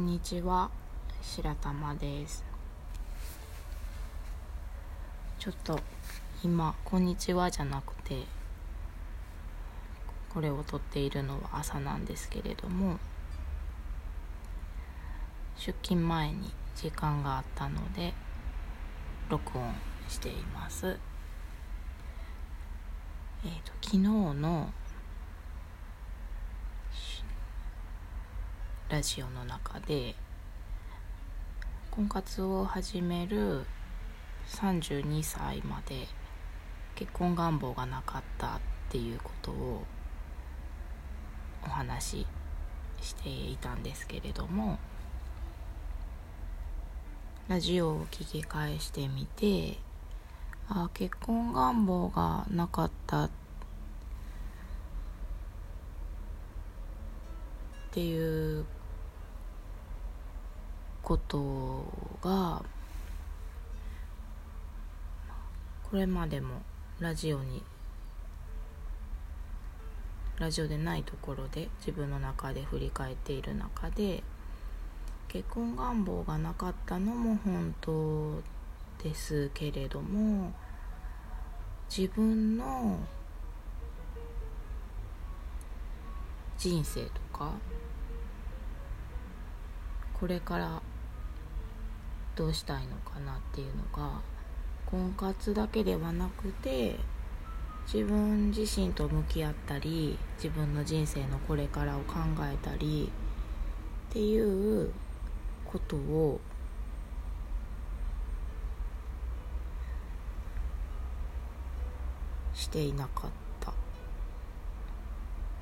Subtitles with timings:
[0.00, 0.70] んにちは。
[1.20, 2.42] 白玉です。
[5.38, 5.78] ちょっと
[6.42, 8.24] 今「こんにちは」じゃなくて
[10.32, 12.98] これを撮っているのは朝なんですけれども
[15.56, 18.14] 出勤前に時間があったので
[19.28, 19.74] 録音
[20.08, 20.98] しています。
[23.44, 24.72] えっ、ー、と昨日の
[28.90, 30.16] ラジオの中で
[31.92, 33.64] 婚活を始める
[34.48, 36.08] 32歳まで
[36.96, 39.84] 結婚願望がなかったっていうことを
[41.64, 42.26] お話し
[43.00, 44.76] していたんですけれども
[47.46, 49.78] ラジオを聞き返してみて
[50.68, 53.30] あ結婚願望がなかったっ
[57.92, 58.64] ていう
[61.10, 61.84] こと
[62.22, 62.62] が
[65.90, 66.62] これまでも
[67.00, 67.64] ラジオに
[70.38, 74.22] ラジオでないところで自分の中で振り返っている中で
[75.26, 78.40] 結婚願望がなかったのも本当
[79.02, 80.52] ですけれども
[81.88, 83.00] 自分の
[86.56, 87.50] 人生とか
[90.14, 90.80] これから
[92.40, 94.22] どうしたいのかなっていうのが
[94.86, 96.96] 婚活だけではなくて
[97.84, 102.14] 自分自身と向き合ったり自分の人生のこれからを考
[102.50, 103.12] えたり
[104.08, 104.90] っていう
[105.66, 106.40] ことを
[112.54, 113.30] していなかっ
[113.60, 113.74] た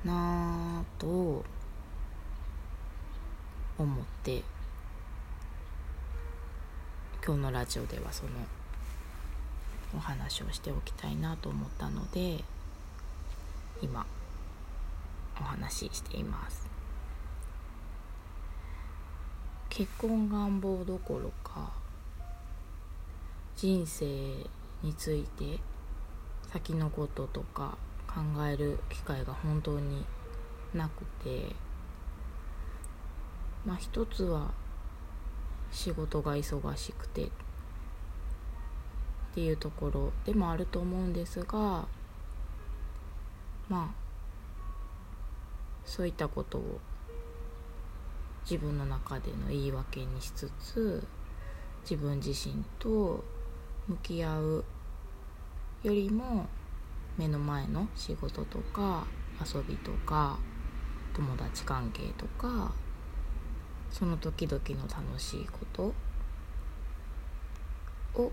[0.05, 1.43] なぁと
[3.77, 4.58] 思って
[7.29, 8.31] 今日のラジオではその
[9.95, 12.43] お話をしておきたいなと思ったので
[13.83, 14.03] 今
[15.39, 16.67] お話ししています。
[19.69, 21.71] 結婚願望どころか
[23.55, 24.05] 人生
[24.81, 25.59] について
[26.51, 30.03] 先のこととか考える機会が本当に
[30.73, 31.55] なくて
[33.67, 34.49] まあ一つは
[35.71, 37.29] 仕事が忙しくて。
[39.31, 41.87] っていうところでもあると思うんですが
[43.69, 43.89] まあ
[45.85, 46.79] そういったことを
[48.49, 51.03] 自分の中での言い訳にしつつ
[51.83, 53.23] 自分自身と
[53.87, 54.65] 向き合う
[55.83, 56.47] よりも
[57.17, 59.05] 目の前の仕事とか
[59.41, 60.37] 遊びとか
[61.13, 62.71] 友達関係とか
[63.91, 65.93] その時々の楽しいこと
[68.21, 68.31] を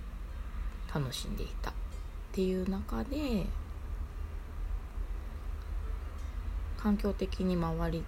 [0.93, 1.75] 楽しんでいたっ
[2.33, 3.47] ていう中で
[6.77, 8.05] 環境的に周り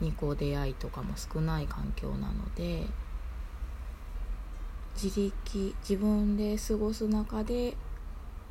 [0.00, 2.86] にこう出会いとかも少ない環境なので
[4.94, 7.76] 自力自分で過ごす中で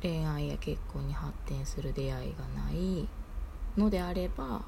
[0.02, 3.08] 恋愛や結婚に発展する出会いがない
[3.76, 4.62] のであれば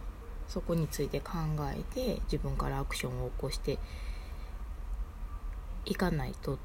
[0.48, 1.32] そこについて考
[1.74, 3.78] えて自分からアクションを起こして
[5.84, 6.58] いかないと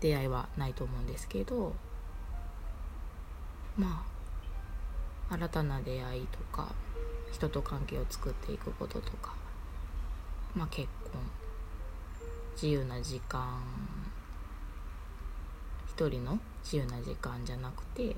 [0.00, 1.74] 出会いはないと思うんですけど
[3.76, 4.04] ま
[5.30, 6.74] あ新たな出会いとか
[7.32, 9.34] 人と関係を作っていくこととか、
[10.54, 11.20] まあ、結婚
[12.54, 13.62] 自由な時間
[15.88, 18.16] 一人の自由な時間じゃなくて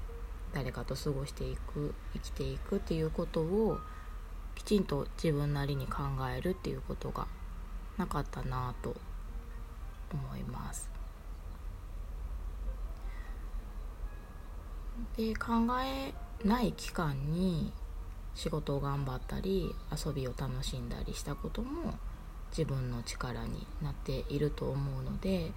[0.53, 3.78] 誰かと過ごしていく生きていくっていうことを
[4.64, 6.02] きちんと自分なりに考
[6.32, 7.26] えるっていうことが
[7.98, 8.94] なかったなと
[10.12, 10.88] 思います。
[15.16, 15.52] で考
[15.82, 16.14] え
[16.46, 17.72] ない期間に
[18.34, 21.94] 仕事を頑張ったり遊びを楽しんだりしたことも
[22.50, 25.50] 自分の力になっていると思うので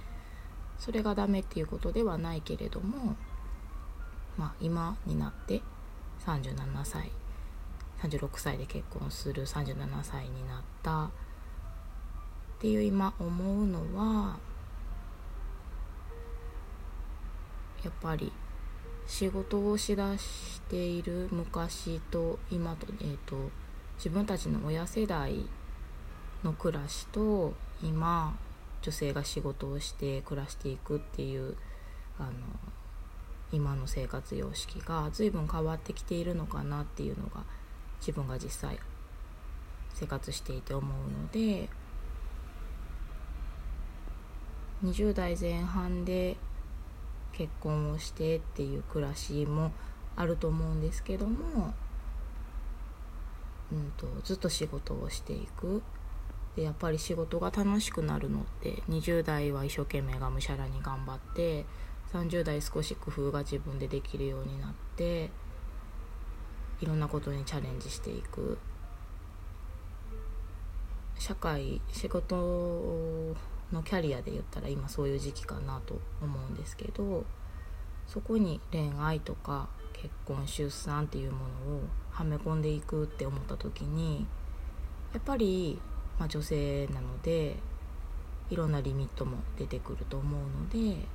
[0.79, 3.15] それがダメっていうことではないけれども、
[4.37, 5.61] まあ、今になって
[6.25, 7.11] 37歳
[8.01, 11.05] 36歳で結婚する37歳になった。
[11.05, 11.07] っ
[12.59, 14.37] ていう今思うのは
[17.83, 18.31] やっぱり
[19.05, 23.35] 仕事をしだしている昔と今と,、えーと、
[23.97, 25.45] 自分たちの親世代
[26.43, 27.53] の暮らしと
[27.83, 28.35] 今
[28.81, 31.55] 女性が仕事をして暮らしていくっていう
[32.17, 32.31] あの
[33.51, 37.43] 今の生活様式が随分変わってきているのかなっていうのが
[38.05, 38.79] 自分が実際
[39.95, 41.69] 生活していて思うので
[44.83, 46.37] 20代前半で
[47.31, 49.71] 結婚をしてっていう暮らしも
[50.15, 51.73] あると思うんですけども、
[53.71, 55.81] うんと、ずっと仕事をしていく。
[56.55, 61.65] でやっぱり仕事が楽しくなるのって20代は一生懸命がむしゃらに頑張って
[62.13, 65.31] 30代少し工夫が自分でできるようになって
[66.81, 68.57] いろんなことにチャレンジしていく。
[71.17, 72.35] 社会仕事
[73.71, 77.25] のキャリアで言ったら今そういう時期かなと思うんですけど
[78.07, 81.81] そこに恋愛とか結婚出産っていうものを
[82.11, 84.27] はめ込んでいくって思った時に
[85.13, 85.79] やっぱり、
[86.19, 87.55] まあ、女性なので
[88.49, 91.05] いろんなリミットも出てくると思うので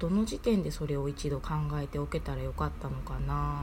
[0.00, 3.62] どの時点でそれを一度考えておけたらよかったのかな。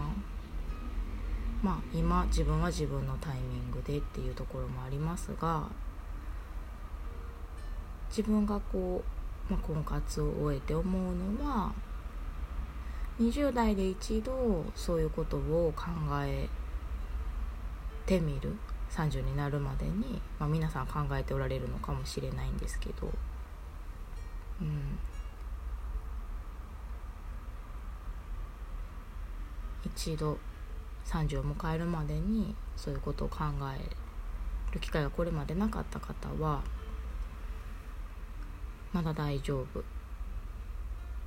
[1.65, 5.67] まあ今自分は自分のタイミングでっていうところもありますが
[8.09, 9.03] 自分がこ
[9.50, 11.73] う、まあ、婚活を終えて思うのは
[13.19, 15.85] 20代で一度そういうことを考
[16.23, 16.47] え
[18.06, 18.56] てみる
[18.91, 23.11] 30になるまでに、まあ、皆さん考えておられるのかもしれないんですけど、
[24.61, 25.00] うん、
[29.88, 30.38] 一度
[31.06, 36.62] 30を迎えるまでにそういうことを考える機会がこれまでなかった方は
[38.92, 39.84] まだ大丈夫。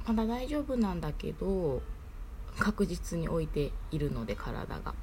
[0.06, 1.82] まだ大丈夫なんだけど
[2.58, 4.94] 確実に置いているので体が。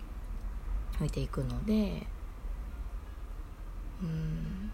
[0.95, 2.07] 置いていくので
[4.01, 4.71] うん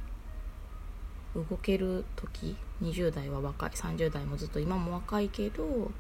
[1.36, 5.92] 動ける時20代は若い30代もずっと今も若いけど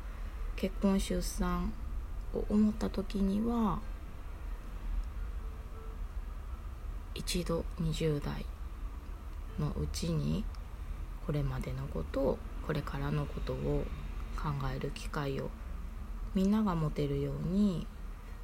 [0.56, 1.72] 結婚出産
[2.34, 3.80] を思った時には
[7.14, 8.46] 一度20代
[9.60, 10.44] のうちに
[11.26, 13.84] これまでのことをこれからのことを
[14.38, 15.50] 考える機会を
[16.34, 17.86] みんなが持てるように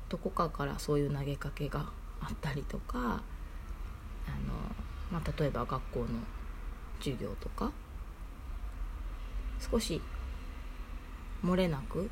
[0.10, 1.86] どこかからそういう投げかけが
[2.22, 3.22] あったりとかあの、
[5.12, 6.08] まあ、例えば学校の
[7.00, 7.72] 授業とか
[9.60, 10.02] 少し
[11.44, 12.10] 漏れなく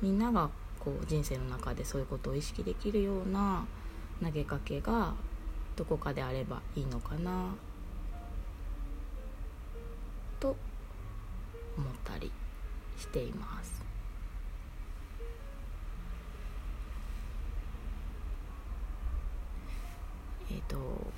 [0.00, 3.64] みんながこう人生の中でそういうことを意識できるような
[4.22, 5.14] 投げかけが
[5.76, 7.52] どこかであればいいのかな？
[10.38, 10.54] と
[11.76, 12.30] 思ったり
[12.98, 13.82] しています。
[20.50, 21.12] えっ、ー、とこ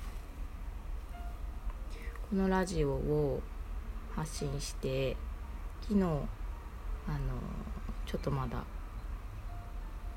[2.35, 3.41] のラジオを
[4.15, 5.15] 発信して
[5.81, 6.25] 昨日あの
[8.05, 8.63] ちょっとまだ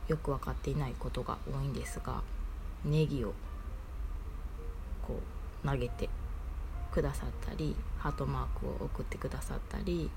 [0.08, 2.22] よく分かっていないことが多いんですが
[2.84, 3.34] ネギを
[5.10, 5.20] こ
[5.64, 6.08] う投げて
[6.92, 10.10] くださったりハートマークを送ってくださったり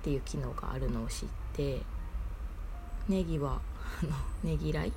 [0.00, 1.80] っていう機能があるのを知って
[3.08, 3.60] ネギは
[4.02, 4.92] あのねぎらい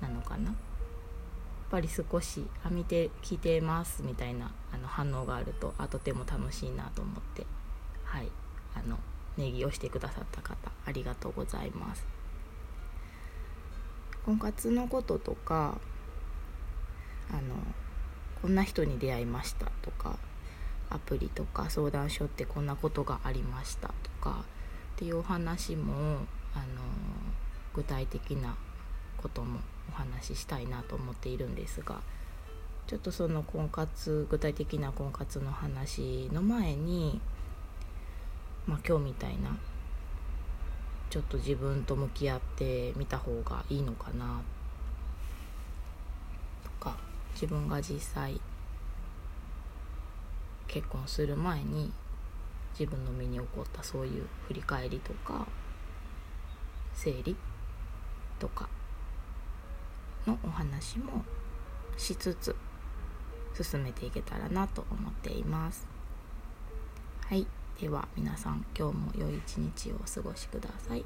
[0.00, 0.44] なのかな？
[0.46, 0.54] やっ
[1.70, 7.46] ぱり少し「あ見て聞いてます」みたいなあの反応があるとあとても楽しいなと思って
[8.04, 8.30] はい。
[8.74, 8.98] あの
[9.36, 12.06] ネギをしてくださった方ありがとうございます。
[14.24, 15.78] 婚活のこととか
[17.30, 17.40] あの
[18.40, 20.16] こんな人に出会いましたとか
[20.90, 24.44] アプリとか相談所ってこんなことがありましたとか
[24.94, 25.92] っていうお話も
[26.54, 26.66] あの
[27.74, 28.56] 具体的な
[29.16, 32.00] こともお話ししたいなと思っているんですが
[32.86, 37.20] ちょっとその婚活具体的な婚活の話の前に、
[38.66, 39.56] まあ、今日みたいな
[41.10, 44.57] ちょっと自分と向き合ってみた方がいいのかなとか
[47.40, 48.40] 自分が実際
[50.66, 51.92] 結婚する前に
[52.76, 55.46] 自分の身に起こったそういう振り返りとか
[56.94, 57.36] 整理
[58.40, 58.68] とか
[60.26, 61.24] のお話も
[61.96, 62.56] しつつ
[63.54, 65.86] 進めていけたらなと思っています。
[67.24, 67.46] はい。
[67.80, 71.04] では皆さん今日も良い一日をお過ごしください。